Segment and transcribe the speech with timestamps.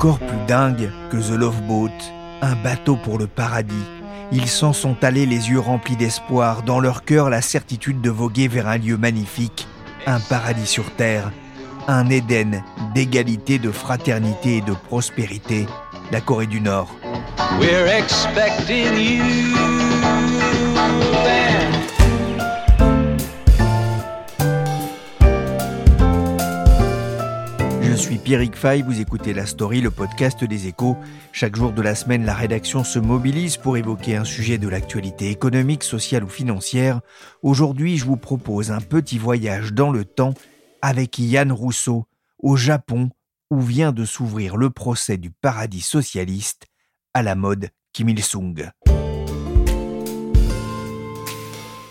[0.00, 1.90] Encore plus dingue que The Love Boat,
[2.40, 3.84] un bateau pour le paradis.
[4.32, 8.48] Ils s'en sont allés les yeux remplis d'espoir, dans leur cœur la certitude de voguer
[8.48, 9.68] vers un lieu magnifique,
[10.06, 11.30] un paradis sur terre,
[11.86, 12.64] un Éden
[12.94, 15.66] d'égalité, de fraternité et de prospérité,
[16.10, 16.88] la Corée du Nord.
[28.00, 30.96] Suis Pierrick Fay, vous écoutez La Story, le podcast des échos.
[31.32, 35.28] Chaque jour de la semaine, la rédaction se mobilise pour évoquer un sujet de l'actualité
[35.28, 37.02] économique, sociale ou financière.
[37.42, 40.32] Aujourd'hui, je vous propose un petit voyage dans le temps
[40.80, 42.06] avec Yann Rousseau,
[42.38, 43.10] au Japon,
[43.50, 46.68] où vient de s'ouvrir le procès du paradis socialiste
[47.12, 48.70] à la mode Kim Il-sung.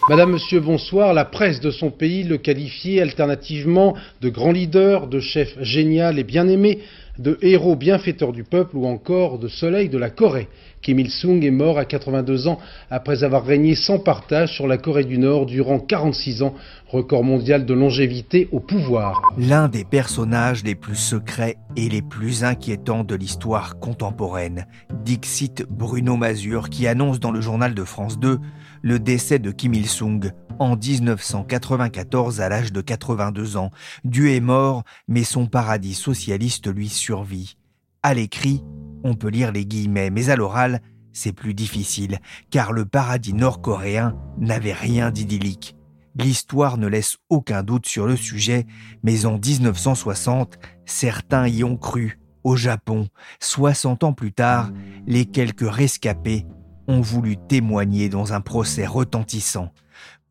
[0.09, 1.13] Madame, Monsieur, bonsoir.
[1.13, 6.23] La presse de son pays le qualifiait alternativement de grand leader, de chef génial et
[6.23, 6.79] bien aimé,
[7.19, 10.47] de héros bienfaiteur du peuple ou encore de soleil de la Corée.
[10.81, 12.57] Kim Il-sung est mort à 82 ans
[12.89, 16.55] après avoir régné sans partage sur la Corée du Nord durant 46 ans,
[16.87, 19.21] record mondial de longévité au pouvoir.
[19.37, 24.65] L'un des personnages les plus secrets et les plus inquiétants de l'histoire contemporaine,
[25.03, 28.39] Dixit Bruno Mazur, qui annonce dans le journal de France 2
[28.81, 33.71] le décès de Kim Il-sung en 1994 à l'âge de 82 ans.
[34.03, 37.57] Dieu est mort, mais son paradis socialiste lui survit.
[38.03, 38.63] À l'écrit,
[39.03, 40.81] on peut lire les guillemets, mais à l'oral,
[41.13, 42.19] c'est plus difficile,
[42.49, 45.75] car le paradis nord-coréen n'avait rien d'idyllique.
[46.15, 48.65] L'histoire ne laisse aucun doute sur le sujet,
[49.03, 52.19] mais en 1960, certains y ont cru.
[52.43, 53.07] Au Japon,
[53.41, 54.71] 60 ans plus tard,
[55.07, 56.45] les quelques rescapés
[56.89, 59.71] ont voulu témoigner dans un procès retentissant.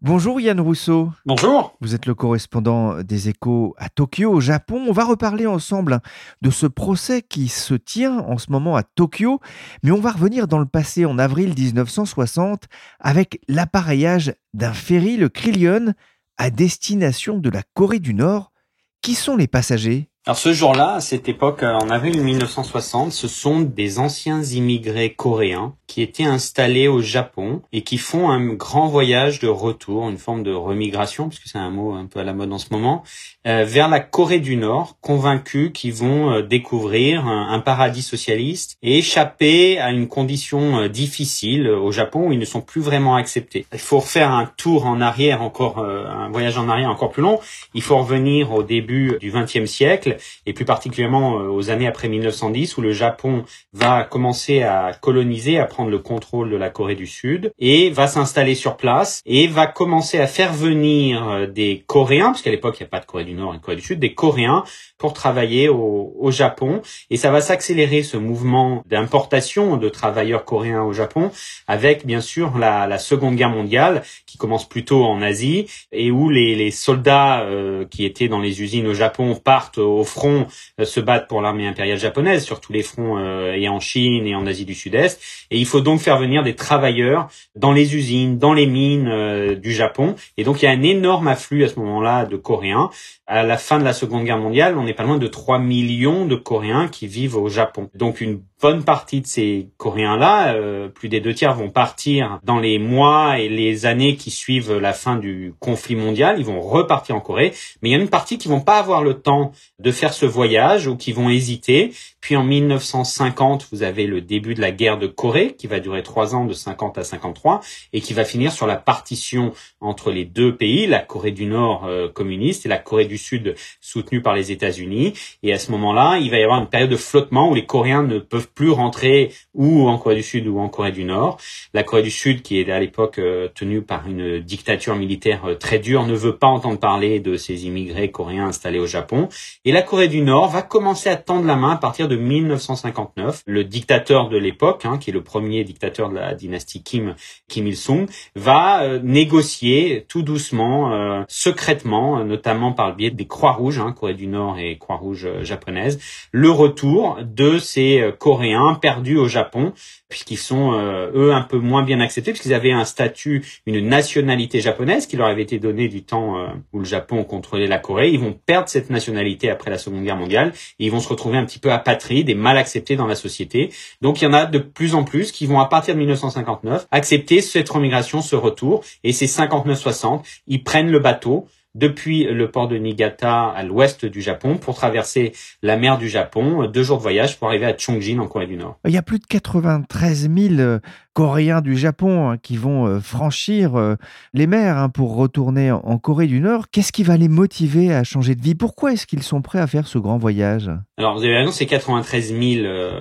[0.03, 1.13] Bonjour Yann Rousseau.
[1.25, 1.77] Bonjour.
[1.81, 4.85] Vous êtes le correspondant des échos à Tokyo, au Japon.
[4.89, 6.01] On va reparler ensemble
[6.43, 9.41] de ce procès qui se tient en ce moment à Tokyo,
[9.83, 12.65] mais on va revenir dans le passé en avril 1960
[12.99, 15.95] avec l'appareillage d'un ferry, le Krillion,
[16.39, 18.53] à destination de la Corée du Nord.
[19.01, 20.11] Qui sont les passagers?
[20.29, 25.15] Alors ce jour-là, à cette époque, euh, en avril 1960, ce sont des anciens immigrés
[25.15, 30.19] coréens qui étaient installés au Japon et qui font un grand voyage de retour, une
[30.19, 33.05] forme de remigration, puisque c'est un mot un peu à la mode en ce moment,
[33.47, 38.99] euh, vers la Corée du Nord, convaincus qu'ils vont euh, découvrir un, paradis socialiste et
[38.99, 43.65] échapper à une condition difficile au Japon où ils ne sont plus vraiment acceptés.
[43.73, 47.41] Il faut refaire un tour en arrière, encore un voyage en arrière encore plus long.
[47.75, 52.09] Il faut revenir au début du XXe siècle et plus particulièrement euh, aux années après
[52.09, 56.95] 1910 où le Japon va commencer à coloniser, à prendre le contrôle de la Corée
[56.95, 61.85] du Sud et va s'installer sur place et va commencer à faire venir euh, des
[61.87, 63.77] Coréens, parce qu'à l'époque il n'y a pas de Corée du Nord et de Corée
[63.77, 64.65] du Sud, des Coréens
[64.99, 66.83] pour travailler au, Japon.
[67.09, 71.31] Et ça va s'accélérer ce mouvement d'importation de travailleurs coréens au Japon
[71.67, 76.55] avec bien sûr la, Seconde Guerre mondiale qui commence plutôt en Asie et où les,
[76.55, 80.47] les soldats euh, qui étaient dans les usines au Japon partent au front
[80.81, 84.27] euh, se battent pour l'armée impériale japonaise sur tous les fronts euh, et en Chine
[84.27, 85.21] et en Asie du Sud-Est
[85.51, 89.55] et il faut donc faire venir des travailleurs dans les usines, dans les mines euh,
[89.55, 92.91] du Japon et donc il y a un énorme afflux à ce moment-là de Coréens.
[93.27, 96.25] À la fin de la Seconde Guerre mondiale, on n'est pas loin de 3 millions
[96.25, 97.91] de Coréens qui vivent au Japon.
[97.95, 102.59] Donc une bonne partie de ces Coréens-là, euh, plus des deux tiers, vont partir dans
[102.59, 106.37] les mois et les années qui suivent la fin du conflit mondial.
[106.39, 107.53] Ils vont repartir en Corée,
[107.83, 110.27] mais il y a une partie qui vont pas avoir le temps de faire ce
[110.27, 111.93] voyage ou qui vont hésiter.
[112.21, 116.03] Puis en 1950, vous avez le début de la guerre de Corée qui va durer
[116.03, 117.61] trois ans, de 50 à 53,
[117.93, 121.87] et qui va finir sur la partition entre les deux pays, la Corée du Nord
[121.87, 125.13] euh, communiste et la Corée du Sud soutenue par les États-Unis.
[125.43, 128.03] Et à ce moment-là, il va y avoir une période de flottement où les Coréens
[128.03, 131.39] ne peuvent plus rentrer ou en Corée du Sud ou en Corée du Nord.
[131.73, 135.55] La Corée du Sud, qui est à l'époque euh, tenue par une dictature militaire euh,
[135.55, 139.29] très dure, ne veut pas entendre parler de ces immigrés coréens installés au Japon.
[139.65, 143.45] Et la Corée du Nord va commencer à tendre la main à partir de 1959.
[143.47, 147.15] Le dictateur de l'époque, hein, qui est le premier dictateur de la dynastie Kim,
[147.47, 153.79] Kim Il-sung, va euh, négocier tout doucement, euh, secrètement, notamment par le biais des Croix-Rouges,
[153.79, 156.01] hein, Corée du Nord et Croix-Rouge japonaise,
[156.33, 159.75] le retour de ces Coréens perdus au Japon
[160.09, 164.61] puisqu'ils sont euh, eux un peu moins bien acceptés puisqu'ils avaient un statut, une nationalité
[164.61, 168.11] japonaise qui leur avait été donnée du temps euh, où le Japon contrôlait la Corée.
[168.11, 171.45] Ils vont perdre cette nationalité après la Seconde Guerre mondiale ils vont se retrouver un
[171.45, 173.71] petit peu apatrides et mal acceptés dans la société.
[174.01, 176.87] Donc il y en a de plus en plus qui vont à partir de 1959
[176.91, 182.67] accepter cette remigration, ce retour et c'est 59-60, ils prennent le bateau depuis le port
[182.67, 185.33] de Niigata à l'ouest du Japon pour traverser
[185.63, 188.57] la mer du Japon, deux jours de voyage pour arriver à Chongjin en Corée du
[188.57, 188.79] Nord.
[188.87, 190.79] Il y a plus de 93 000
[191.19, 193.97] Coréens du Japon hein, qui vont euh, franchir euh,
[194.35, 196.67] les mers hein, pour retourner en Corée du Nord.
[196.71, 198.55] Qu'est-ce qui va les motiver à changer de vie?
[198.55, 200.71] Pourquoi est-ce qu'ils sont prêts à faire ce grand voyage?
[200.97, 203.01] Alors vous avez raison, c'est 93 000 euh,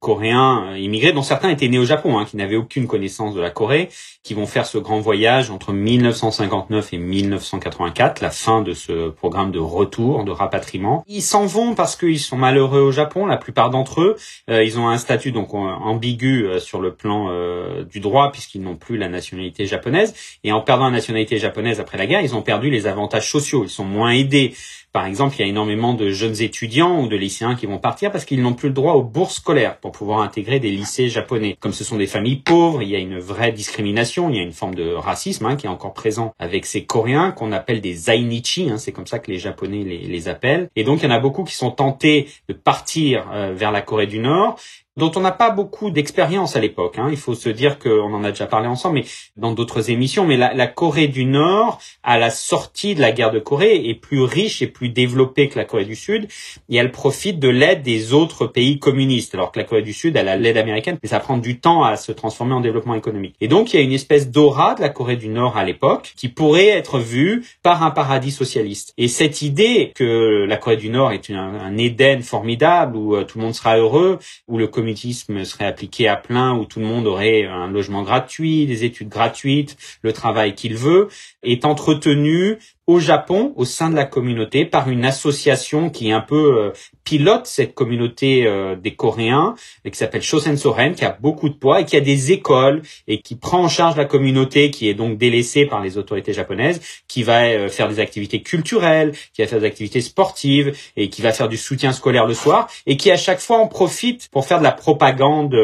[0.00, 3.50] Coréens immigrés, dont certains étaient nés au Japon, hein, qui n'avaient aucune connaissance de la
[3.50, 3.90] Corée,
[4.22, 9.50] qui vont faire ce grand voyage entre 1959 et 1984, la fin de ce programme
[9.50, 11.04] de retour, de rapatriement.
[11.06, 14.16] Ils s'en vont parce qu'ils sont malheureux au Japon, la plupart d'entre eux.
[14.48, 18.96] ils ont un statut donc ambigu sur le plan euh, du droit puisqu'ils n'ont plus
[18.96, 20.14] la nationalité japonaise.
[20.44, 23.64] Et en perdant la nationalité japonaise après la guerre, ils ont perdu les avantages sociaux.
[23.64, 24.54] Ils sont moins aidés.
[24.92, 28.10] Par exemple, il y a énormément de jeunes étudiants ou de lycéens qui vont partir
[28.10, 31.56] parce qu'ils n'ont plus le droit aux bourses scolaires pour pouvoir intégrer des lycées japonais.
[31.60, 34.42] Comme ce sont des familles pauvres, il y a une vraie discrimination, il y a
[34.42, 37.94] une forme de racisme hein, qui est encore présent avec ces Coréens qu'on appelle des
[37.94, 40.68] Zainichi, hein, c'est comme ça que les Japonais les, appellent.
[40.74, 43.82] Et donc, il y en a beaucoup qui sont tentés de partir euh, vers la
[43.82, 44.58] Corée du Nord
[44.98, 46.98] dont on n'a pas beaucoup d'expérience à l'époque.
[46.98, 47.08] Hein.
[47.10, 49.04] Il faut se dire qu'on en a déjà parlé ensemble, mais
[49.36, 50.26] dans d'autres émissions.
[50.26, 54.22] Mais la, Corée du Nord, à la sortie de la guerre de Corée, est plus
[54.22, 56.28] riche et plus développée que la Corée du Sud,
[56.68, 59.34] et elle profite de l'aide des autres pays communistes.
[59.34, 61.84] Alors que la Corée du Sud, elle a l'aide américaine, mais ça prend du temps
[61.84, 63.36] à se transformer en développement économique.
[63.40, 66.12] Et donc, il y a une espèce d'aura de la Corée du Nord à l'époque
[66.16, 68.94] qui pourrait être vue par un paradis socialiste.
[68.98, 73.38] Et cette idée que la Corée du Nord est un Éden formidable où euh, tout
[73.38, 74.18] le monde sera heureux,
[74.48, 78.66] où le communisme serait appliqué à plein, où tout le monde aurait un logement gratuit,
[78.66, 81.08] des études gratuites, le travail qu'il veut,
[81.42, 82.58] est entretenu
[82.88, 86.72] au Japon, au sein de la communauté, par une association qui est un peu euh,
[87.04, 89.54] pilote cette communauté euh, des Coréens,
[89.84, 92.80] et qui s'appelle Shosen Soren, qui a beaucoup de poids et qui a des écoles
[93.06, 96.80] et qui prend en charge la communauté, qui est donc délaissée par les autorités japonaises,
[97.08, 101.20] qui va euh, faire des activités culturelles, qui va faire des activités sportives et qui
[101.20, 104.46] va faire du soutien scolaire le soir et qui à chaque fois en profite pour
[104.46, 105.54] faire de la propagande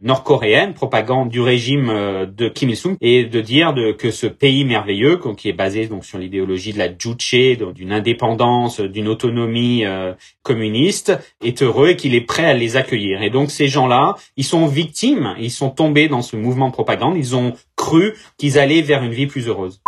[0.00, 5.20] nord-coréenne, propagande du régime de Kim Il-sung et de dire de, que ce pays merveilleux,
[5.36, 11.18] qui est basé donc sur l'idéologie de la Juche, d'une indépendance, d'une autonomie euh, communiste,
[11.42, 13.22] est heureux et qu'il est prêt à les accueillir.
[13.22, 17.16] Et donc ces gens-là, ils sont victimes, ils sont tombés dans ce mouvement de propagande,
[17.16, 19.80] ils ont cru qu'ils allaient vers une vie plus heureuse.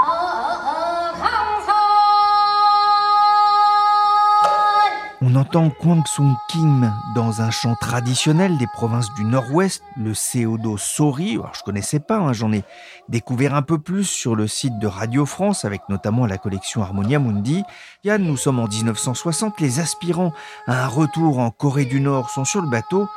[5.26, 10.76] On entend Kwang Sung Kim dans un chant traditionnel des provinces du Nord-Ouest, le Seodo
[10.76, 11.36] Sori.
[11.36, 12.62] Alors, je connaissais pas, hein, j'en ai
[13.08, 17.18] découvert un peu plus sur le site de Radio France avec notamment la collection Harmonia
[17.18, 17.62] Mundi.
[18.04, 20.34] Yann, nous sommes en 1960, les aspirants
[20.66, 23.08] à un retour en Corée du Nord sont sur le bateau.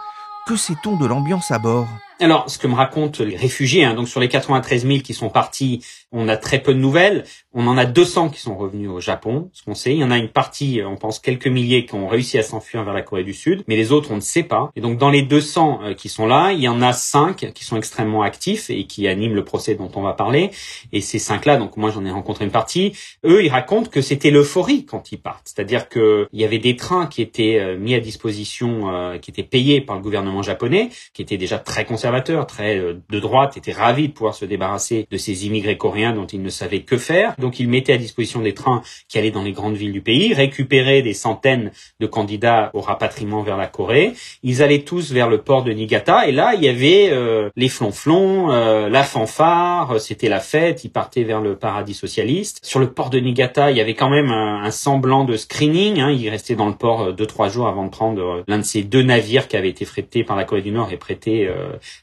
[0.47, 1.89] Que sait-on de l'ambiance à bord?
[2.19, 5.29] Alors, ce que me racontent les réfugiés, hein, donc sur les 93 000 qui sont
[5.29, 7.25] partis, on a très peu de nouvelles.
[7.53, 9.91] On en a 200 qui sont revenus au Japon, ce qu'on sait.
[9.91, 12.83] Il y en a une partie, on pense quelques milliers, qui ont réussi à s'enfuir
[12.83, 14.71] vers la Corée du Sud, mais les autres, on ne sait pas.
[14.75, 17.63] Et donc, dans les 200 euh, qui sont là, il y en a 5 qui
[17.63, 20.49] sont extrêmement actifs et qui animent le procès dont on va parler.
[20.93, 22.93] Et ces 5-là, donc moi j'en ai rencontré une partie,
[23.25, 25.45] eux, ils racontent que c'était l'euphorie quand ils partent.
[25.45, 29.43] C'est-à-dire qu'il y avait des trains qui étaient euh, mis à disposition, euh, qui étaient
[29.43, 32.06] payés par le gouvernement japonais, qui étaient déjà très conservateurs
[32.47, 36.25] très euh, de droite, étaient ravis de pouvoir se débarrasser de ces immigrés coréens dont
[36.25, 37.35] ils ne savaient que faire.
[37.37, 40.33] Donc ils mettaient à disposition des trains qui allaient dans les grandes villes du pays,
[40.33, 44.13] récupéraient des centaines de candidats au rapatriement vers la Corée.
[44.43, 47.69] Ils allaient tous vers le port de Niigata et là il y avait euh, les
[47.69, 50.83] flonflons, euh, la fanfare, c'était la fête.
[50.83, 52.59] Ils partaient vers le paradis socialiste.
[52.63, 55.99] Sur le port de Niigata, il y avait quand même un, semblant de screening.
[55.99, 56.11] Hein.
[56.11, 59.01] Ils restaient dans le port deux trois jours avant de prendre l'un de ces deux
[59.01, 61.49] navires qui avaient été frétés par la Corée du Nord et prêtés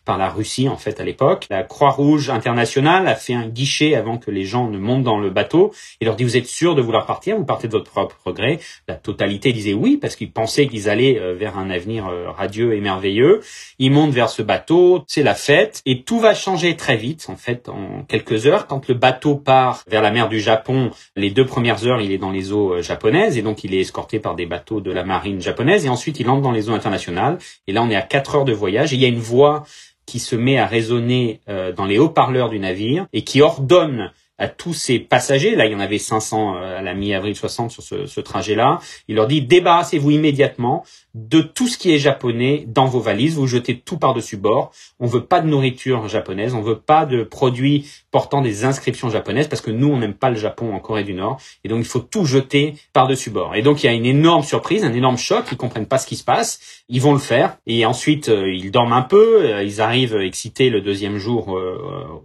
[0.05, 1.47] par la Russie en fait à l'époque.
[1.51, 5.31] La Croix-Rouge internationale a fait un guichet avant que les gens ne montent dans le
[5.31, 8.33] bateau et leur dit vous êtes sûr de vouloir partir, vous partez de votre propre
[8.33, 8.59] gré.
[8.89, 12.75] La totalité disait oui parce qu'ils pensaient qu'ils allaient euh, vers un avenir euh, radieux
[12.75, 13.41] et merveilleux.
[13.79, 17.37] Ils montent vers ce bateau, c'est la fête et tout va changer très vite en
[17.37, 20.91] fait en quelques heures quand le bateau part vers la mer du Japon.
[21.17, 23.81] Les deux premières heures, il est dans les eaux euh, japonaises et donc il est
[23.81, 26.75] escorté par des bateaux de la marine japonaise et ensuite il entre dans les eaux
[26.75, 29.19] internationales et là on est à quatre heures de voyage et il y a une
[29.19, 29.65] voix
[30.07, 34.49] qui se met à résonner euh, dans les haut-parleurs du navire et qui ordonne à
[34.49, 37.83] tous ces passagers, là il y en avait 500 euh, à la mi-avril 60 sur
[37.83, 42.87] ce, ce trajet-là, il leur dit débarrassez-vous immédiatement de tout ce qui est japonais dans
[42.87, 44.73] vos valises, vous jetez tout par-dessus bord.
[44.99, 49.47] On veut pas de nourriture japonaise, on veut pas de produits portant des inscriptions japonaises
[49.47, 51.41] parce que nous on n'aime pas le Japon en Corée du Nord.
[51.63, 53.55] Et donc il faut tout jeter par-dessus bord.
[53.55, 56.07] Et donc il y a une énorme surprise, un énorme choc, ils comprennent pas ce
[56.09, 57.59] qui se passe, ils vont le faire.
[57.67, 61.57] Et ensuite euh, ils dorment un peu, euh, ils arrivent excités le deuxième jour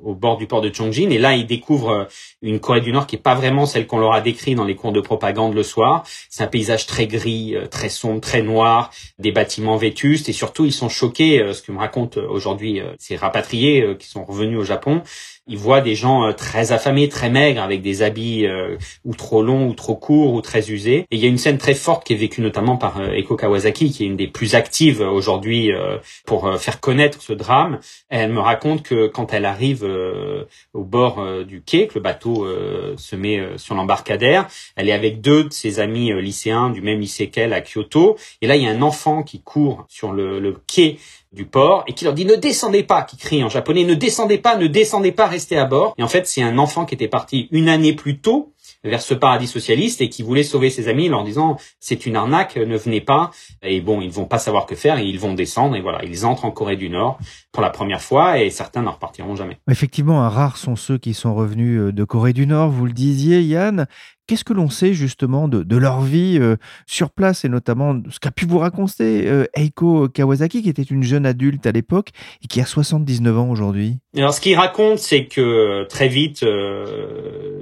[0.04, 1.12] au bord du port de Chongjin.
[1.12, 1.99] Et là ils découvrent
[2.42, 4.76] une Corée du Nord qui est pas vraiment celle qu'on leur a décrit dans les
[4.76, 6.04] cours de propagande le soir.
[6.30, 10.74] C'est un paysage très gris, très sombre, très noir des bâtiments vétustes et surtout ils
[10.74, 14.60] sont choqués, euh, ce que me racontent aujourd'hui euh, ces rapatriés euh, qui sont revenus
[14.60, 15.02] au Japon,
[15.50, 18.48] ils voient des gens très affamés, très maigres, avec des habits
[19.04, 21.06] ou trop longs, ou trop courts, ou très usés.
[21.12, 23.92] Et il y a une scène très forte qui est vécue notamment par Eko Kawasaki,
[23.92, 25.72] qui est une des plus actives aujourd'hui
[26.26, 27.80] pour faire connaître ce drame.
[28.10, 29.84] Elle me raconte que quand elle arrive
[30.74, 32.48] au bord du quai, que le bateau
[32.96, 37.30] se met sur l'embarcadère, elle est avec deux de ses amis lycéens du même lycée
[37.30, 38.18] qu'elle à Kyoto.
[38.42, 40.98] Et là, il y a un enfant qui court sur le, le quai
[41.32, 44.38] du port et qui leur dit ne descendez pas, qui crie en japonais ne descendez
[44.38, 45.94] pas, ne descendez pas, restez à bord.
[45.98, 49.14] Et en fait, c'est un enfant qui était parti une année plus tôt vers ce
[49.14, 52.78] paradis socialiste et qui voulait sauver ses amis en leur disant c'est une arnaque, ne
[52.78, 53.32] venez pas.
[53.62, 56.26] Et bon, ils vont pas savoir que faire et ils vont descendre et voilà, ils
[56.26, 57.20] entrent en Corée du Nord
[57.52, 59.58] pour la première fois et certains n'en repartiront jamais.
[59.70, 63.42] Effectivement, rares sont ceux qui sont revenus euh, de Corée du Nord, vous le disiez
[63.42, 63.88] Yann.
[64.28, 68.30] Qu'est-ce que l'on sait justement de, leur vie euh, sur place et notamment ce qu'a
[68.30, 72.10] pu vous raconter euh, Eiko Kawasaki, qui était une jeune adulte à l'époque
[72.44, 73.98] et qui a 79 ans aujourd'hui?
[74.16, 76.46] Alors ce qu'il raconte, c'est que très vite,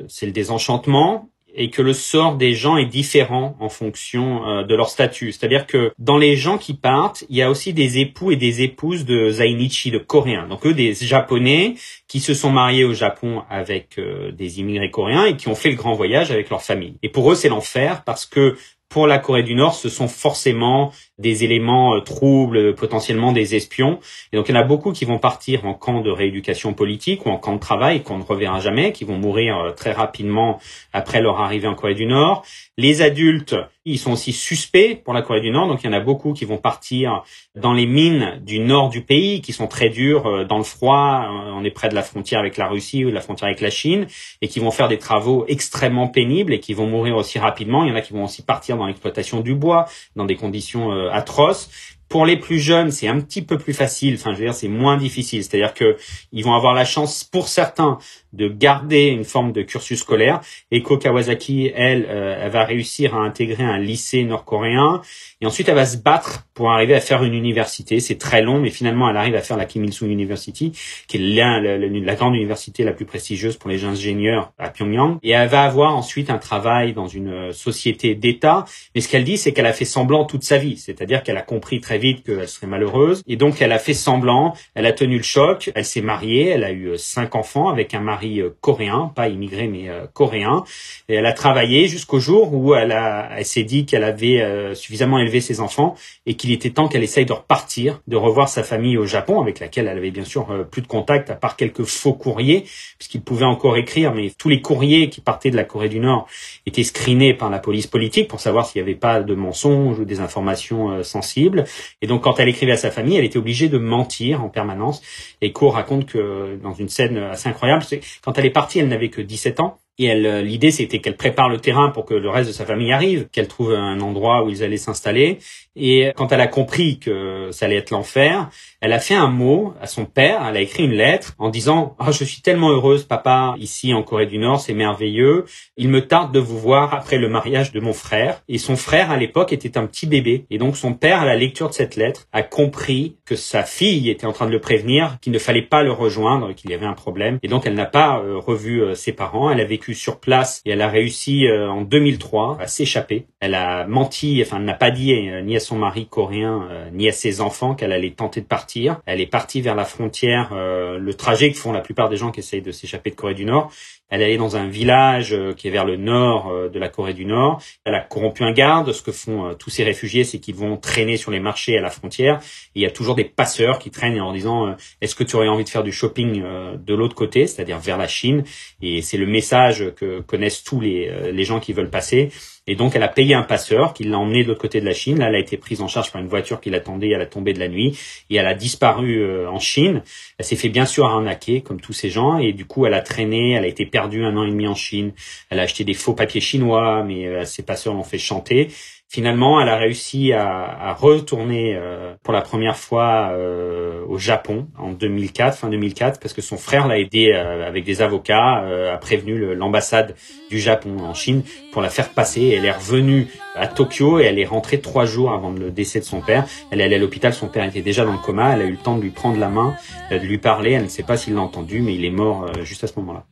[0.10, 4.76] c'est le désenchantement et que le sort des gens est différent en fonction euh, de
[4.76, 5.32] leur statut.
[5.32, 8.62] C'est-à-dire que dans les gens qui partent, il y a aussi des époux et des
[8.62, 10.48] épouses de Zainichi, de Coréens.
[10.48, 11.76] Donc eux, des Japonais
[12.08, 15.70] qui se sont mariés au Japon avec euh, des immigrés coréens et qui ont fait
[15.70, 16.96] le grand voyage avec leur famille.
[17.04, 18.56] Et pour eux, c'est l'enfer parce que
[18.90, 24.00] pour la Corée du Nord, ce sont forcément des éléments euh, troubles, potentiellement des espions.
[24.32, 27.26] Et donc il y en a beaucoup qui vont partir en camp de rééducation politique
[27.26, 30.60] ou en camp de travail qu'on ne reverra jamais, qui vont mourir euh, très rapidement
[30.94, 32.46] après leur arrivée en Corée du Nord.
[32.78, 33.56] Les adultes,
[33.90, 36.34] ils sont aussi suspects pour la Corée du Nord, donc il y en a beaucoup
[36.34, 37.24] qui vont partir
[37.56, 41.26] dans les mines du nord du pays, qui sont très dures euh, dans le froid.
[41.54, 43.70] On est près de la frontière avec la Russie ou de la frontière avec la
[43.70, 44.08] Chine,
[44.42, 47.84] et qui vont faire des travaux extrêmement pénibles et qui vont mourir aussi rapidement.
[47.86, 50.92] Il y en a qui vont aussi partir dans l'exploitation du bois, dans des conditions
[51.10, 51.70] atroces.
[52.10, 54.16] Pour les plus jeunes, c'est un petit peu plus facile.
[54.16, 55.44] Enfin, je veux dire, c'est moins difficile.
[55.44, 55.98] C'est-à-dire que
[56.32, 57.98] ils vont avoir la chance, pour certains,
[58.34, 60.42] de garder une forme de cursus scolaire.
[60.72, 65.02] Eko Kawasaki, elle, euh, elle va réussir à intégrer un lycée nord-coréen
[65.42, 68.00] et ensuite elle va se battre pour arriver à faire une université.
[68.00, 70.72] C'est très long, mais finalement elle arrive à faire la Kim Il-sung University,
[71.08, 75.20] qui est la, grande université la plus prestigieuse pour les ingénieurs à Pyongyang.
[75.22, 78.66] Et elle va avoir ensuite un travail dans une société d'État.
[78.96, 81.44] Mais ce qu'elle dit, c'est qu'elle a fait semblant toute sa vie, c'est-à-dire qu'elle a
[81.44, 84.56] compris très vite qu'elle serait malheureuse et donc elle a fait semblant.
[84.74, 85.70] Elle a tenu le choc.
[85.76, 86.48] Elle s'est mariée.
[86.48, 90.64] Elle a eu cinq enfants avec un mari euh, coréen, pas immigré mais euh, coréen.
[91.08, 92.98] Et elle a travaillé jusqu'au jour où elle,
[93.36, 95.96] elle s'est dit qu'elle avait euh, suffisamment élevé ses enfants
[96.26, 99.60] et qu'il était temps qu'elle essaye de repartir, de revoir sa famille au Japon, avec
[99.60, 102.66] laquelle elle avait bien sûr plus de contact, à part quelques faux courriers,
[102.98, 106.28] puisqu'il pouvait encore écrire, mais tous les courriers qui partaient de la Corée du Nord
[106.66, 110.06] étaient screenés par la police politique pour savoir s'il n'y avait pas de mensonges ou
[110.06, 111.66] des informations sensibles.
[112.02, 115.02] Et donc quand elle écrivait à sa famille, elle était obligée de mentir en permanence.
[115.42, 117.84] Et Ko raconte que dans une scène assez incroyable,
[118.24, 119.78] quand elle est partie, elle n'avait que 17 ans.
[120.00, 122.92] Et euh, l'idée, c'était qu'elle prépare le terrain pour que le reste de sa famille
[122.92, 125.40] arrive, qu'elle trouve un endroit où ils allaient s'installer.
[125.78, 128.50] Et quand elle a compris que ça allait être l'enfer,
[128.82, 130.46] elle a fait un mot à son père.
[130.48, 134.04] Elle a écrit une lettre en disant oh, je suis tellement heureuse, papa, ici en
[134.04, 135.46] Corée du Nord, c'est merveilleux.
[135.78, 138.44] Il me tarde de vous voir après le mariage de mon frère.
[138.48, 140.46] Et son frère, à l'époque, était un petit bébé.
[140.50, 144.10] Et donc son père, à la lecture de cette lettre, a compris que sa fille
[144.10, 146.86] était en train de le prévenir, qu'il ne fallait pas le rejoindre, qu'il y avait
[146.86, 147.40] un problème.
[147.44, 149.50] Et donc elle n'a pas euh, revu euh, ses parents.
[149.50, 153.26] Elle a vécu sur place et elle a réussi euh, en 2003 à s'échapper.
[153.40, 157.12] Elle a menti, enfin, n'a pas dit ni à son mari coréen euh, ni à
[157.12, 159.00] ses enfants qu'elle allait tenter de partir.
[159.06, 162.40] Elle est partie vers la frontière, le trajet que font la plupart des gens qui
[162.40, 163.72] essayent de s'échapper de Corée du Nord.
[164.10, 166.88] Elle est allée dans un village euh, qui est vers le nord euh, de la
[166.88, 167.62] Corée du Nord.
[167.84, 168.94] Elle a corrompu un garde.
[168.94, 171.82] Ce que font euh, tous ces réfugiés, c'est qu'ils vont traîner sur les marchés à
[171.82, 172.40] la frontière.
[172.74, 175.66] Il y a toujours des passeurs qui traînent en disant Est-ce que tu aurais envie
[175.66, 176.42] de faire du shopping
[176.78, 178.44] de l'autre côté, c'est-à-dire vers la Chine?
[178.82, 182.32] Et c'est le message que connaissent tous les, les gens qui veulent passer.
[182.68, 184.94] Et donc, elle a payé un passeur qui l'a emmené de l'autre côté de la
[184.94, 185.20] Chine.
[185.20, 187.54] Là, elle a été prise en charge par une voiture qui l'attendait à la tombée
[187.54, 187.98] de la nuit.
[188.30, 190.04] Et elle a disparu euh, en Chine.
[190.38, 192.40] Elle s'est fait bien sûr arnaquer, comme tous ces gens.
[192.40, 193.54] Et du coup, elle a traîné.
[193.54, 195.14] Elle a été perdue un an et demi en Chine.
[195.50, 198.70] Elle a acheté des faux papiers chinois, mais euh, ses passeurs l'ont fait chanter.
[199.10, 204.68] Finalement, elle a réussi à, à retourner euh, pour la première fois euh, au Japon
[204.78, 208.98] en 2004, fin 2004, parce que son frère l'a aidé euh, avec des avocats, a
[208.98, 210.16] prévenu l'ambassade
[210.50, 212.54] du Japon en Chine pour la faire passer.
[212.58, 216.06] Elle est revenue à Tokyo et elle est rentrée trois jours avant le décès de
[216.06, 216.46] son père.
[216.72, 218.56] Elle est allée à l'hôpital, son père était déjà dans le coma.
[218.56, 219.74] Elle a eu le temps de lui prendre la main,
[220.12, 220.72] de lui parler.
[220.72, 223.24] Elle ne sait pas s'il l'a entendu, mais il est mort juste à ce moment-là.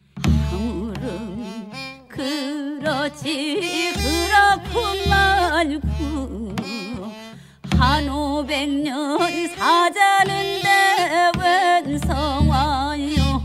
[5.63, 6.53] 닳고
[7.77, 9.17] 한 오백 년
[9.55, 13.41] 사자는데 웬 성화요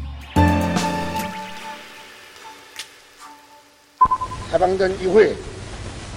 [4.53, 5.37] 해방전 이후에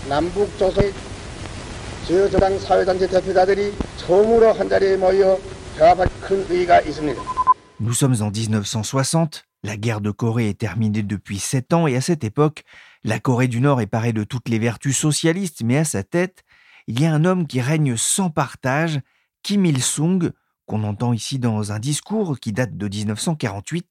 [0.10, 0.92] 남북 조선의
[2.08, 5.38] 주요 저당 사회단체 대표자들이 처음으로 한자리에 모여
[5.78, 7.22] 대화할 큰 의의가 있습니다.
[7.80, 12.02] Nous sommes en 1960 la guerre de Corée est terminée depuis sept ans et à
[12.02, 12.64] cette époque,
[13.04, 16.44] la Corée du Nord est parée de toutes les vertus socialistes, mais à sa tête,
[16.88, 19.00] il y a un homme qui règne sans partage,
[19.42, 20.32] Kim Il-sung,
[20.66, 23.88] qu'on entend ici dans un discours qui date de 1948.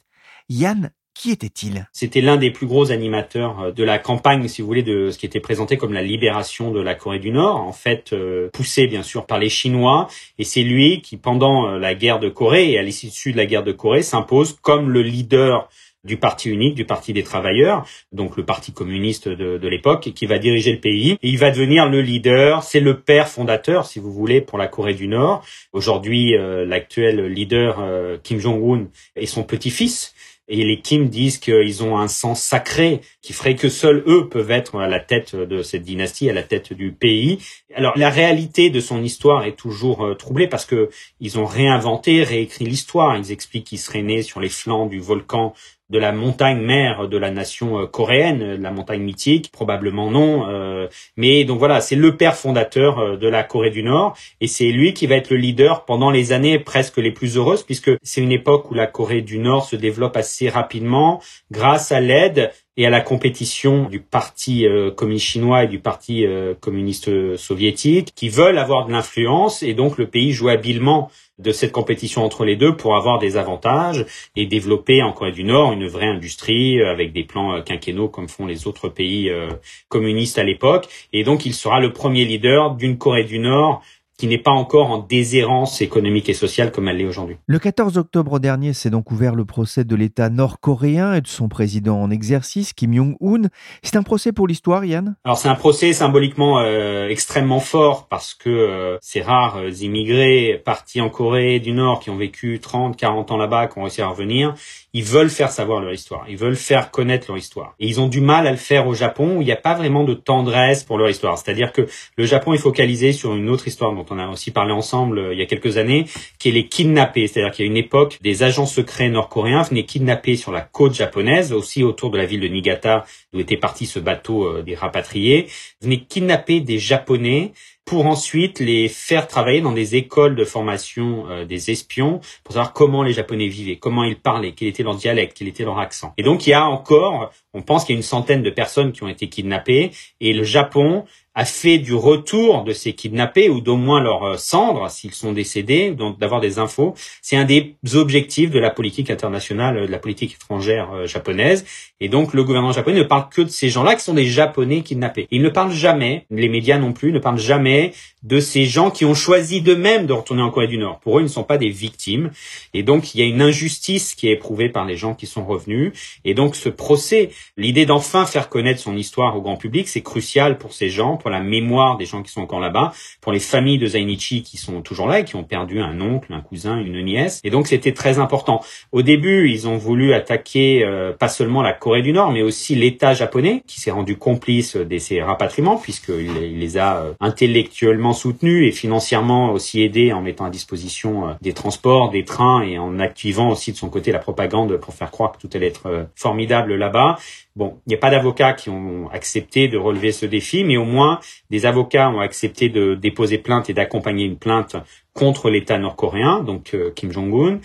[0.49, 1.87] Yann, qui était-il?
[1.93, 5.19] C'était l'un des plus gros animateurs euh, de la campagne, si vous voulez, de ce
[5.19, 8.87] qui était présenté comme la libération de la Corée du Nord, en fait euh, poussé
[8.87, 12.71] bien sûr par les Chinois, et c'est lui qui, pendant euh, la guerre de Corée
[12.73, 15.69] et à l'issue de la guerre de Corée, s'impose comme le leader
[16.05, 20.41] du parti unique, du parti des travailleurs, donc le parti communiste de, l'époque, qui va
[20.41, 21.13] diriger le pays.
[21.23, 24.67] Et il va devenir le leader, c'est le père fondateur, si vous voulez, pour la
[24.67, 25.45] Corée du Nord.
[25.73, 26.35] Aujourd'hui,
[26.67, 27.81] l'actuel leader
[28.25, 30.13] Kim Jong-un est son petit-fils.
[30.49, 34.51] Et les Kim disent qu'ils ont un sang sacré qui ferait que seuls eux peuvent
[34.51, 37.39] être à la tête de cette dynastie, à la tête du pays.
[37.75, 42.25] Alors la réalité de son histoire est toujours euh, troublée parce que ils ont réinventé,
[42.25, 43.17] réécrit l'histoire.
[43.17, 45.55] Ils expliquent qu'ils seraient nés sur les flancs du volcan
[45.93, 50.49] de la montagne mère de la nation euh, coréenne, la montagne mythique, probablement non.
[50.49, 54.47] Euh, mais donc voilà, c'est le père fondateur euh, de la Corée du Nord et
[54.47, 57.91] c'est lui qui va être le leader pendant les années presque les plus heureuses puisque
[58.03, 62.51] c'est une époque où la Corée du Nord se développe assez rapidement grâce à l'aide
[62.77, 66.25] et à la compétition du parti communiste chinois et du parti
[66.61, 71.11] communiste soviétique qui veulent avoir de l'influence et donc le pays joue habilement
[71.43, 74.07] de cette compétition entre les deux pour avoir des avantages
[74.37, 78.09] et développer en Corée du Nord une vraie industrie euh, avec des plans euh, quinquennaux
[78.09, 79.49] comme font les autres pays euh,
[79.89, 80.89] communistes à l'époque.
[81.13, 83.83] Et donc il sera le premier leader d'une Corée du Nord
[84.19, 87.37] qui n'est pas encore en déshérence économique et sociale comme elle l'est aujourd'hui.
[87.47, 91.49] Le 14 octobre dernier s'est donc ouvert le procès de l'État nord-coréen et de son
[91.49, 93.49] président en exercice, Kim Jong-un.
[93.83, 95.17] C'est un procès pour l'histoire, Yann?
[95.25, 100.63] Alors c'est un procès symboliquement euh, extrêmement fort parce que euh, ces rares euh, immigrés
[100.65, 104.03] partis en Corée du Nord qui ont vécu 30, 40 ans là-bas, qui ont réussi
[104.03, 104.55] à revenir,
[104.95, 107.75] ils veulent faire savoir leur histoire, ils veulent faire connaître leur histoire.
[107.81, 109.75] Et ils ont du mal à le faire au Japon où il n'y a pas
[109.75, 111.39] vraiment de tendresse pour leur histoire.
[111.39, 114.73] C'est-à-dire que le Japon est focalisé sur une autre histoire dont on a aussi parlé
[114.73, 116.07] ensemble euh, il y a quelques années,
[116.39, 117.27] qui est les kidnappés.
[117.27, 120.95] C'est-à-dire qu'il y a une époque, des agents secrets nord-coréens venaient kidnapper sur la côte
[120.95, 124.75] japonaise, aussi autour de la ville de Niigata, d'où était parti ce bateau euh, des
[124.75, 125.47] rapatriés,
[125.81, 127.53] venaient kidnapper des Japonais
[127.85, 132.73] pour ensuite les faire travailler dans des écoles de formation euh, des espions pour savoir
[132.73, 136.15] comment les Japonais vivaient, comment ils parlaient, quel était leur dialecte, quel était leur accent.
[136.17, 138.93] Et donc il y a encore, on pense qu'il y a une centaine de personnes
[138.93, 139.91] qui ont été kidnappées
[140.21, 144.37] et le Japon a fait du retour de ces kidnappés ou d'au moins leurs euh,
[144.37, 146.95] cendres s'ils sont décédés, donc d'avoir des infos.
[147.23, 151.65] C'est un des objectifs de la politique internationale, euh, de la politique étrangère euh, japonaise.
[152.01, 154.83] Et donc le gouvernement japonais ne parle que de ces gens-là qui sont des Japonais
[154.83, 155.29] kidnappés.
[155.31, 157.93] Il ne parle jamais, les médias non plus, ne parlent jamais
[158.23, 161.01] de ces gens qui ont choisi d'eux-mêmes de retourner en Corée du Nord.
[161.01, 162.31] Pour eux, ils ne sont pas des victimes.
[162.75, 165.45] Et donc il y a une injustice qui est éprouvée par les gens qui sont
[165.45, 165.93] revenus.
[166.25, 170.59] Et donc ce procès, l'idée d'enfin faire connaître son histoire au grand public, c'est crucial
[170.59, 173.79] pour ces gens pour la mémoire des gens qui sont encore là-bas, pour les familles
[173.79, 177.03] de Zainichi qui sont toujours là et qui ont perdu un oncle, un cousin, une
[177.03, 177.41] nièce.
[177.45, 178.61] Et donc c'était très important.
[178.91, 182.75] Au début, ils ont voulu attaquer euh, pas seulement la Corée du Nord, mais aussi
[182.75, 188.13] l'État japonais qui s'est rendu complice de ces rapatriements puisqu'il il les a euh, intellectuellement
[188.13, 192.79] soutenus et financièrement aussi aidés en mettant à disposition euh, des transports, des trains et
[192.79, 196.09] en activant aussi de son côté la propagande pour faire croire que tout allait être
[196.17, 197.19] formidable là-bas.
[197.55, 200.85] Bon, il n'y a pas d'avocats qui ont accepté de relever ce défi, mais au
[200.85, 204.77] moins des avocats ont accepté de déposer plainte et d'accompagner une plainte
[205.13, 207.61] contre l'État nord-coréen, donc euh, Kim Jong-un.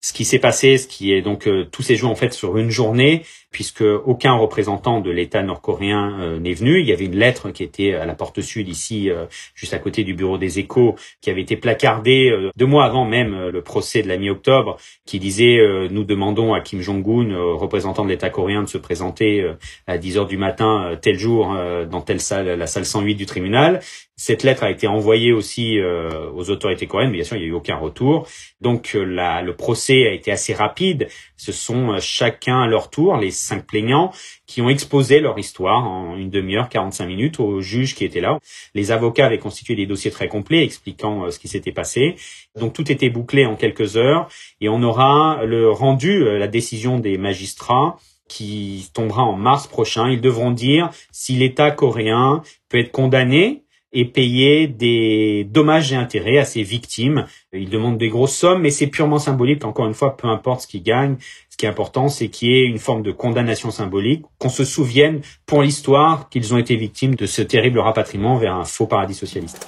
[0.00, 2.56] Ce qui s'est passé, ce qui est donc euh, tous ces jours en fait sur
[2.56, 6.80] une journée, puisque aucun représentant de l'État nord-coréen euh, n'est venu.
[6.80, 9.78] Il y avait une lettre qui était à la porte sud ici, euh, juste à
[9.78, 13.62] côté du bureau des Échos, qui avait été placardée euh, deux mois avant même le
[13.62, 15.60] procès de la mi-octobre, qui disait
[15.90, 19.46] nous demandons à Kim Jong-un, représentant de l'État coréen, de se présenter
[19.86, 21.54] à 10 heures du matin tel jour
[21.90, 23.80] dans telle salle, la salle 108 du tribunal.
[24.16, 27.48] Cette lettre a été envoyée aussi aux autorités coréennes, mais bien sûr il n'y a
[27.48, 28.26] eu aucun retour.
[28.60, 31.08] Donc la, le procès a été assez rapide.
[31.36, 34.12] Ce sont chacun à leur tour les cinq plaignants
[34.46, 38.38] qui ont exposé leur histoire en une demi-heure, 45 minutes aux juges qui étaient là.
[38.74, 42.16] Les avocats avaient constitué des dossiers très complets expliquant euh, ce qui s'était passé.
[42.58, 44.28] Donc tout était bouclé en quelques heures
[44.60, 47.96] et on aura le rendu, euh, la décision des magistrats
[48.28, 50.08] qui tombera en mars prochain.
[50.08, 53.61] Ils devront dire si l'État coréen peut être condamné
[53.92, 57.26] et payer des dommages et intérêts à ses victimes.
[57.52, 59.64] Ils demandent des grosses sommes, mais c'est purement symbolique.
[59.64, 61.16] Encore une fois, peu importe ce qu'ils gagnent,
[61.50, 64.64] ce qui est important, c'est qu'il y ait une forme de condamnation symbolique, qu'on se
[64.64, 69.14] souvienne pour l'histoire qu'ils ont été victimes de ce terrible rapatriement vers un faux paradis
[69.14, 69.66] socialiste.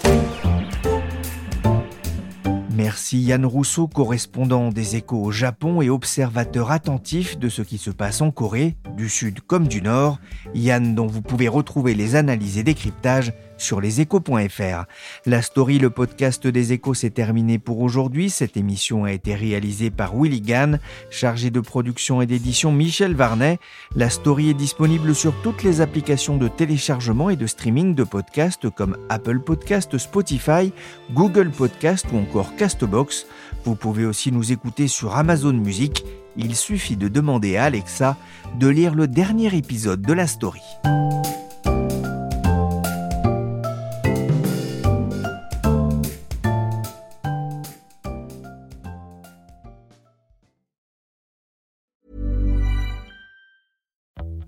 [2.77, 7.91] Merci Yann Rousseau, correspondant des échos au Japon et observateur attentif de ce qui se
[7.91, 10.19] passe en Corée, du Sud comme du Nord.
[10.55, 14.85] Yann dont vous pouvez retrouver les analyses et décryptages sur leséchos.fr.
[15.27, 18.31] La story, le podcast des échos, s'est terminé pour aujourd'hui.
[18.31, 23.59] Cette émission a été réalisée par Willy Gann, chargé de production et d'édition Michel Varnet.
[23.97, 28.71] La story est disponible sur toutes les applications de téléchargement et de streaming de podcasts
[28.71, 30.73] comme Apple Podcast, Spotify,
[31.13, 33.27] Google Podcast ou encore Castbox.
[33.65, 36.05] Vous pouvez aussi nous écouter sur Amazon Music.
[36.37, 38.17] Il suffit de demander à Alexa
[38.59, 40.61] de lire le dernier épisode de la story.